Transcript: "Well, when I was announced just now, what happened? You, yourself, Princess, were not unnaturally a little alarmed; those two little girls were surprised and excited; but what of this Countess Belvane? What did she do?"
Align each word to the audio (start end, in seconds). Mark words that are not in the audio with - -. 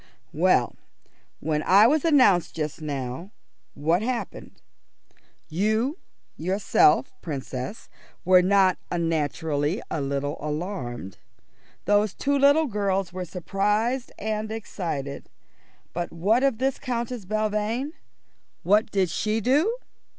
"Well, 0.33 0.75
when 1.41 1.61
I 1.61 1.85
was 1.85 2.03
announced 2.03 2.55
just 2.55 2.81
now, 2.81 3.29
what 3.75 4.01
happened? 4.01 4.59
You, 5.47 5.99
yourself, 6.37 7.13
Princess, 7.21 7.87
were 8.25 8.41
not 8.41 8.79
unnaturally 8.89 9.79
a 9.91 10.01
little 10.01 10.37
alarmed; 10.39 11.19
those 11.85 12.15
two 12.15 12.35
little 12.35 12.65
girls 12.65 13.13
were 13.13 13.25
surprised 13.25 14.11
and 14.17 14.51
excited; 14.51 15.29
but 15.93 16.11
what 16.11 16.41
of 16.41 16.57
this 16.57 16.79
Countess 16.79 17.25
Belvane? 17.25 17.93
What 18.63 18.89
did 18.89 19.07
she 19.11 19.39
do?" 19.39 19.71